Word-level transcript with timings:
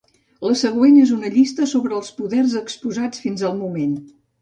La 0.45 0.55
següent 0.61 0.97
és 1.01 1.11
una 1.17 1.31
llista 1.35 1.69
sobre 1.75 1.99
els 2.01 2.11
poders 2.23 2.59
exposats 2.65 3.25
fins 3.29 3.49
al 3.53 3.59
moment. 3.65 3.99